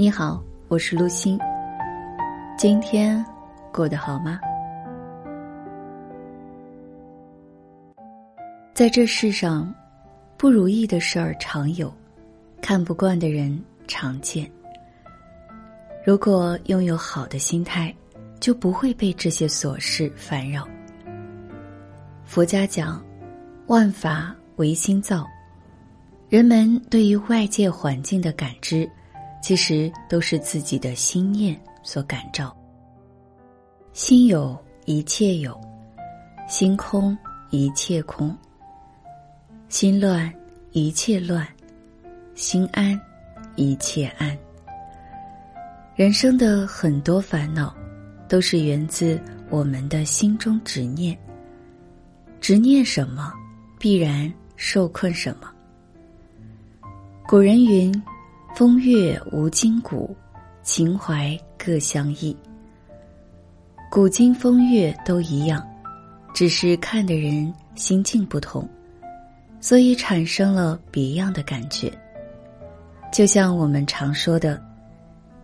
[0.00, 1.36] 你好，我是陆欣。
[2.56, 3.24] 今天
[3.72, 4.38] 过得好吗？
[8.72, 9.74] 在这世上，
[10.36, 11.92] 不如意的事儿常有，
[12.62, 14.48] 看不惯的人常见。
[16.04, 17.92] 如果拥有好的心态，
[18.38, 20.64] 就不会被这些琐事烦扰。
[22.24, 23.04] 佛家讲，
[23.66, 25.26] 万法唯心造，
[26.28, 28.88] 人们对于外界环境的感知。
[29.40, 32.54] 其实都是自己的心念所感召。
[33.92, 35.58] 心有一切有，
[36.48, 37.16] 心空
[37.50, 38.36] 一切空。
[39.68, 40.32] 心乱
[40.72, 41.46] 一切乱，
[42.34, 42.98] 心安
[43.54, 44.36] 一切安。
[45.94, 47.74] 人生的很多烦恼，
[48.28, 51.18] 都是源自我们的心中执念。
[52.40, 53.32] 执念什么，
[53.78, 55.50] 必然受困什么。
[57.26, 57.92] 古人云。
[58.54, 60.16] 风月无今古，
[60.62, 62.36] 情怀各相异。
[63.88, 65.64] 古今风月都一样，
[66.34, 68.68] 只是看的人心境不同，
[69.60, 71.92] 所以产生了别样的感觉。
[73.12, 74.60] 就像我们常说的：“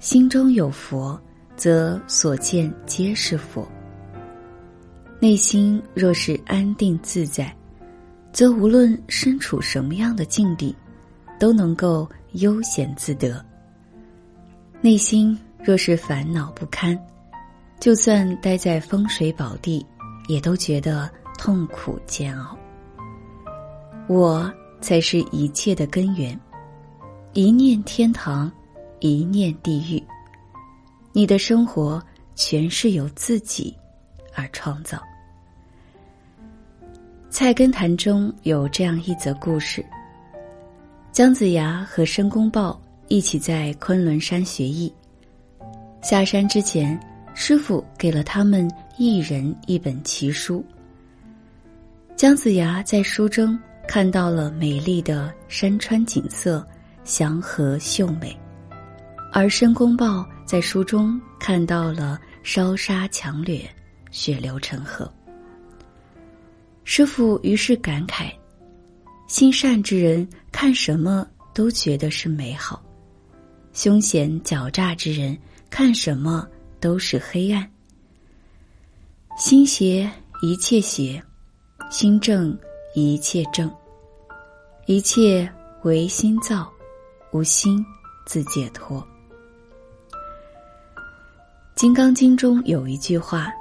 [0.00, 1.18] 心中有佛，
[1.56, 3.66] 则所见皆是佛。”
[5.18, 7.54] 内心若是安定自在，
[8.32, 10.76] 则无论身处什么样的境地，
[11.38, 12.06] 都能够。
[12.40, 13.44] 悠闲自得。
[14.80, 16.98] 内心若是烦恼不堪，
[17.80, 19.84] 就算待在风水宝地，
[20.28, 22.56] 也都觉得痛苦煎熬。
[24.06, 26.38] 我才是一切的根源，
[27.32, 28.50] 一念天堂，
[29.00, 30.02] 一念地狱。
[31.12, 32.02] 你的生活
[32.34, 33.76] 全是由自己
[34.34, 34.98] 而创造。
[37.30, 39.84] 《菜根谭》中有这样一则故事。
[41.18, 44.94] 姜子牙和申公豹一起在昆仑山学艺。
[46.00, 46.96] 下山之前，
[47.34, 50.64] 师傅给了他们一人一本奇书。
[52.14, 56.64] 姜子牙在书中看到了美丽的山川景色，
[57.02, 58.28] 祥和秀美；
[59.32, 63.68] 而申公豹在书中看到了烧杀抢掠，
[64.12, 65.12] 血流成河。
[66.84, 68.30] 师傅于是感慨。
[69.28, 72.82] 心善之人看什么都觉得是美好，
[73.74, 75.36] 凶险狡诈之人
[75.68, 76.48] 看什么
[76.80, 77.70] 都是黑暗。
[79.36, 81.22] 心邪一切邪，
[81.90, 82.58] 心正
[82.94, 83.70] 一切正。
[84.86, 85.46] 一切
[85.82, 86.72] 唯心造，
[87.30, 87.84] 无心
[88.24, 88.98] 自解脱。
[91.76, 93.52] 《金刚经》中有一句话：“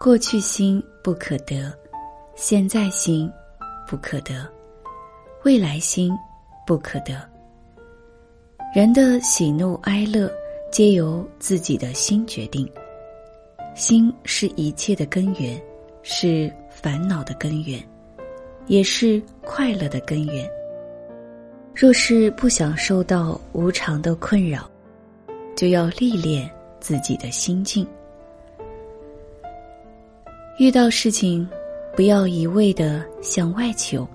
[0.00, 1.72] 过去心不可得，
[2.34, 3.32] 现在心。”
[3.86, 4.46] 不可得，
[5.44, 6.16] 未来心
[6.66, 7.14] 不可得。
[8.74, 10.32] 人的喜怒哀乐，
[10.70, 12.70] 皆由自己的心决定。
[13.74, 15.60] 心是一切的根源，
[16.02, 17.82] 是烦恼的根源，
[18.66, 20.48] 也是快乐的根源。
[21.74, 24.70] 若是不想受到无常的困扰，
[25.56, 26.50] 就要历练
[26.80, 27.86] 自己的心境。
[30.58, 31.48] 遇到事情。
[31.94, 34.08] 不要一味的向外求，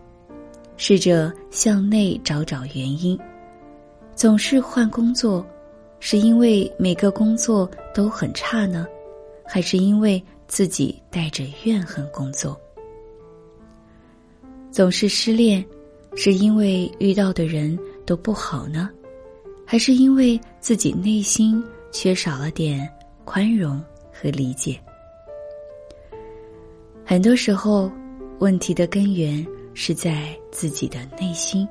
[0.77, 3.17] 试着向内找找原因。
[4.15, 5.45] 总是换工作，
[5.99, 8.87] 是因为每个工作都很差呢，
[9.45, 12.59] 还是因为自己带着怨恨工作？
[14.71, 15.63] 总是失恋，
[16.15, 17.77] 是因为遇到的人
[18.07, 18.89] 都不好呢，
[19.67, 22.91] 还是因为自己内心缺少了点
[23.23, 23.79] 宽容
[24.11, 24.79] 和理解？
[27.09, 27.89] 很多时候，
[28.39, 31.65] 问题的根源是在自己的内心。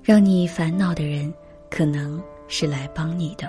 [0.00, 1.34] 让你烦恼的人，
[1.68, 3.48] 可能是来帮你的；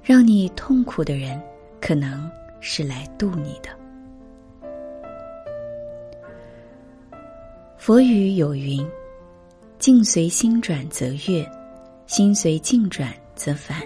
[0.00, 1.42] 让你痛苦的人，
[1.80, 2.30] 可能
[2.60, 3.68] 是来渡你的。
[7.76, 8.86] 佛语有云
[9.80, 11.44] ：“境随心转则悦，
[12.06, 13.82] 心随境转则烦。”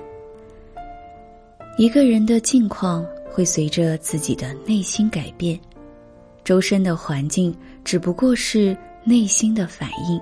[1.79, 5.59] 一个人的境况会随着自己的内心改变。
[6.49, 7.55] 周身的环境
[7.85, 8.75] 只不过是
[9.05, 10.19] 内心的反应。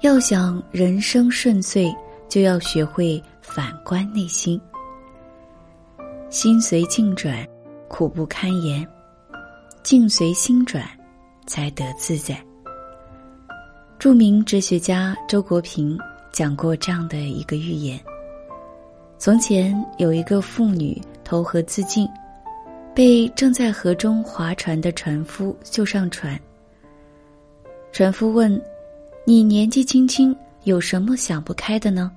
[0.00, 1.94] 要想人生顺遂，
[2.26, 4.58] 就要学会反观内心。
[6.30, 7.46] 心随境转，
[7.86, 8.82] 苦不堪言；
[9.82, 10.82] 境随心转，
[11.46, 12.42] 才得自在。
[13.98, 15.98] 著名哲学家周国平
[16.32, 18.00] 讲过这样的一个寓言：
[19.18, 22.08] 从前有一个妇女投河自尽。
[22.94, 26.40] 被正在河中划船的船夫救上船。
[27.90, 28.60] 船夫问
[29.26, 32.10] ：“你年纪轻轻，有什么想不开的呢？”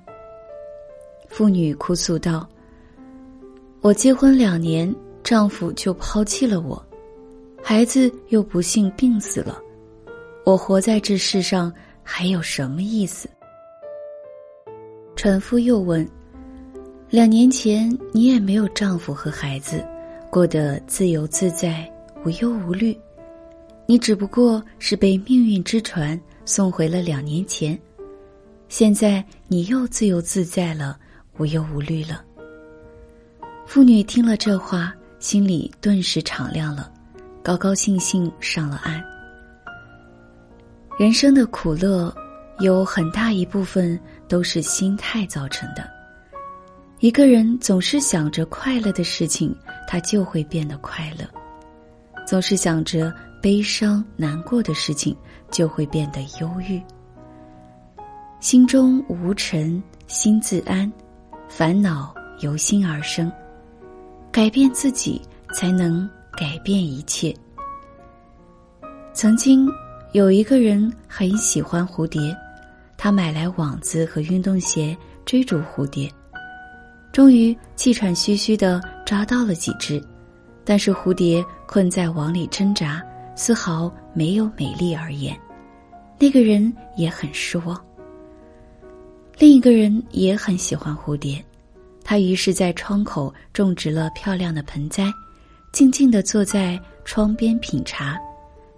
[1.28, 2.48] 妇女哭诉道
[3.82, 4.94] ：“我结婚两年，
[5.24, 6.80] 丈夫就抛弃了我，
[7.62, 9.60] 孩子又不幸病死了，
[10.44, 11.72] 我活在这世上
[12.04, 13.28] 还有什么意思？”
[15.16, 16.08] 船夫又问
[17.10, 19.84] ：“两年前你也没有丈夫和孩子，
[20.30, 21.90] 过得自由自在，
[22.24, 22.98] 无忧无虑，
[23.86, 27.78] 你只不过是被命运之船送回了两年前。”
[28.68, 30.98] 现在你又自由自在了，
[31.38, 32.22] 无忧无虑了。
[33.66, 36.92] 妇女听了这话，心里顿时敞亮了，
[37.42, 39.02] 高高兴兴上了岸。
[40.98, 42.14] 人生的苦乐，
[42.58, 43.98] 有很大一部分
[44.28, 45.88] 都是心态造成的。
[47.00, 49.54] 一个人总是想着快乐的事情，
[49.86, 51.24] 他就会变得快乐；
[52.26, 55.16] 总是想着悲伤难过的事情，
[55.48, 56.82] 就会变得忧郁。
[58.40, 60.92] 心中无尘，心自安，
[61.48, 63.30] 烦恼由心而生。
[64.32, 65.22] 改变自己，
[65.54, 67.32] 才能改变一切。
[69.12, 69.68] 曾经
[70.12, 72.36] 有一个人很喜欢蝴蝶，
[72.96, 76.10] 他买来网子和运动鞋追逐蝴蝶，
[77.18, 80.00] 终于气喘吁吁的抓到了几只，
[80.64, 83.02] 但是蝴蝶困在网里挣扎，
[83.34, 85.36] 丝毫没有美丽而言。
[86.16, 87.76] 那个人也很失望。
[89.36, 91.44] 另一个人也很喜欢蝴蝶，
[92.04, 95.12] 他于是在窗口种植了漂亮的盆栽，
[95.72, 98.16] 静静地坐在窗边品茶，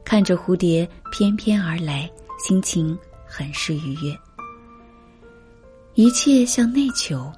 [0.03, 4.19] 看着蝴蝶翩翩而来，心情很是愉悦。
[5.93, 7.31] 一切向内求，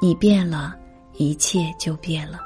[0.00, 0.76] 你变了，
[1.14, 2.38] 一切就变了。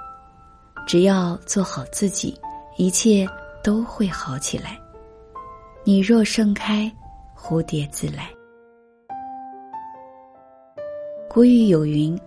[0.87, 2.39] 只要做好自己，
[2.77, 3.29] 一切
[3.63, 4.79] 都会好起来。
[5.85, 6.91] 你若盛开，
[7.37, 8.31] 蝴蝶自来。
[11.29, 12.19] 古语有云：“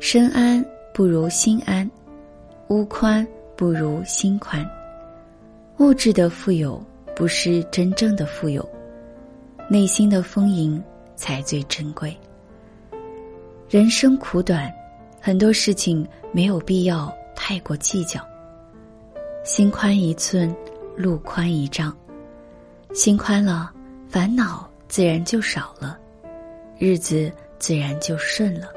[0.00, 1.88] 身安不如心安，
[2.68, 3.26] 屋宽
[3.56, 4.68] 不如心宽。”
[5.78, 6.82] 物质的富有
[7.14, 8.68] 不是真正的富有，
[9.68, 10.82] 内心的丰盈
[11.14, 12.16] 才最珍贵。
[13.68, 14.72] 人生苦短，
[15.20, 18.20] 很多事情没有必要太过计较。
[19.44, 20.54] 心宽一寸，
[20.96, 21.96] 路宽一丈。
[22.94, 23.72] 心宽了，
[24.08, 25.98] 烦恼自然就少了，
[26.78, 27.32] 日子。
[27.58, 28.68] 自然就顺了，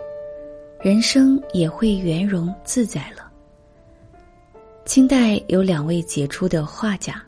[0.79, 3.29] 人生也会圆融自在了。
[4.85, 7.21] 清代有两位杰出的画家，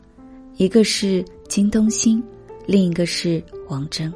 [0.56, 2.24] 一个是金东兴，
[2.64, 4.10] 另一个是王征。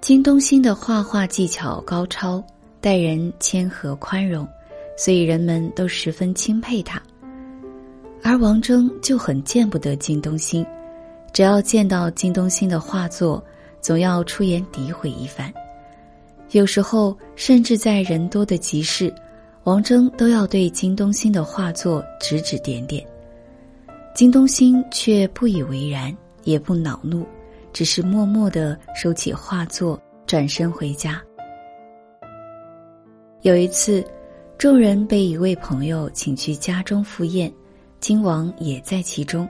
[0.00, 2.42] 金东兴的画画技巧高超，
[2.80, 4.48] 待人谦和宽容，
[4.96, 7.00] 所以人们都十分钦佩他。
[8.22, 10.64] 而王征就很见不得金东兴，
[11.34, 13.42] 只要见到金东兴的画作。
[13.82, 15.50] 总要出言诋毁一番，
[16.50, 19.10] 有时候甚至在人多的集市，
[19.64, 23.02] 王征都要对金东兴的画作指指点点。
[24.14, 26.14] 金东兴却不以为然，
[26.44, 27.24] 也不恼怒，
[27.72, 31.22] 只是默默的收起画作，转身回家。
[33.42, 34.04] 有一次，
[34.58, 37.52] 众人被一位朋友请去家中赴宴，
[38.00, 39.48] 金王也在其中。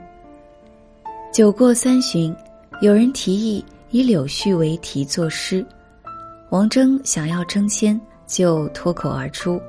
[1.31, 2.35] 酒过三巡，
[2.81, 3.63] 有人提议。
[3.93, 5.65] 以柳絮为题作诗，
[6.49, 9.61] 王征想要争先，就脱口而出：“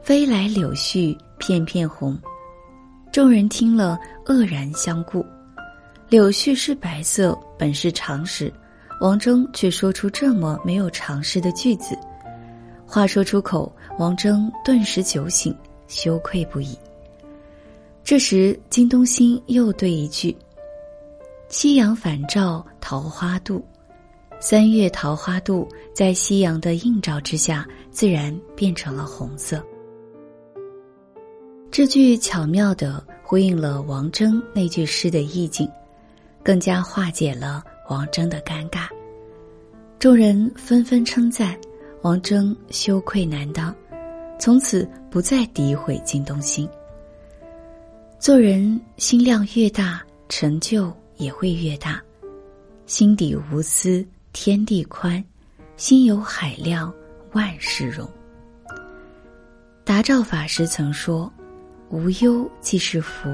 [0.00, 2.16] 飞来柳絮片片红。”
[3.12, 5.26] 众人听了愕然相顾。
[6.12, 8.52] 柳絮是白色，本是常识，
[9.00, 11.96] 王征却说出这么没有常识的句子。
[12.86, 15.56] 话说出口，王征顿时酒醒，
[15.88, 16.76] 羞愧不已。
[18.04, 20.36] 这时，金东兴又对一句。
[21.48, 23.64] 夕阳返照桃花渡，
[24.38, 29.64] 三月桃花渡在夕阳的映照之下，自然变成了红色。
[31.70, 35.66] 这句巧妙的呼应了王征那句诗的意境，
[36.42, 38.88] 更加化解了王征的尴尬。
[39.98, 41.56] 众人纷纷称赞
[42.02, 43.74] 王征羞愧难当，
[44.38, 46.68] 从此不再诋毁金东兴。
[48.18, 50.92] 做人心量越大，成就。
[51.18, 52.02] 也会越大，
[52.86, 55.22] 心底无私天地宽，
[55.76, 56.92] 心有海量
[57.32, 58.10] 万事容。
[59.84, 61.32] 达照法师曾说
[61.90, 63.28] ：“无忧即是福，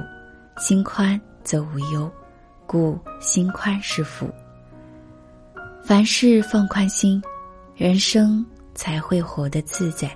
[0.58, 2.10] 心宽则无忧，
[2.68, 4.30] 故心宽是福。”
[5.82, 7.20] 凡事放宽心，
[7.74, 8.44] 人生
[8.74, 10.08] 才会活得自在；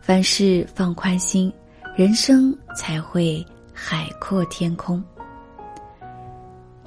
[0.00, 1.52] 凡事放宽心，
[1.94, 5.02] 人生才会海阔天空。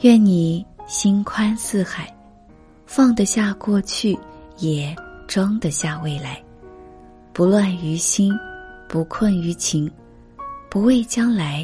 [0.01, 2.13] 愿你心宽似海，
[2.85, 4.19] 放得下过去，
[4.57, 4.93] 也
[5.25, 6.43] 装得下未来，
[7.31, 8.37] 不乱于心，
[8.89, 9.89] 不困于情，
[10.69, 11.63] 不畏将来，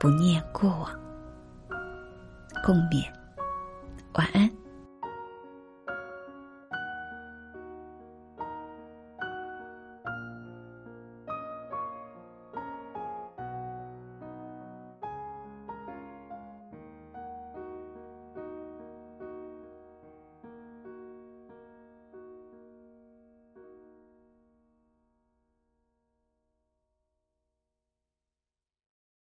[0.00, 0.88] 不念过往。
[2.66, 3.04] 共勉，
[4.14, 4.65] 晚安。